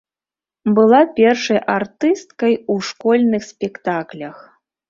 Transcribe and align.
Была 0.77 1.01
першай 1.19 1.59
артысткай 1.77 2.53
у 2.77 2.79
школьных 2.91 3.49
спектаклях. 3.53 4.37